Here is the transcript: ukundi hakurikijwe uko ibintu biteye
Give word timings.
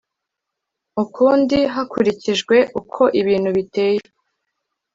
ukundi 1.03 1.57
hakurikijwe 1.73 2.55
uko 2.79 3.01
ibintu 3.19 3.49
biteye 3.57 4.01